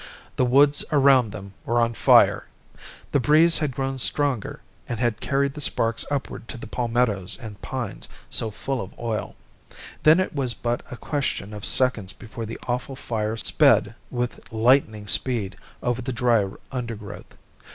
[0.35, 2.47] The woods around them were on fire.
[3.11, 7.61] The breeze had grown stronger, and had carried the sparks upward to the palmettoes and
[7.61, 9.35] pines, so full of oil.
[10.01, 15.05] Then it was but a question of seconds before the awful fire sped with lightning
[15.05, 17.37] speed over the dry undergrowth.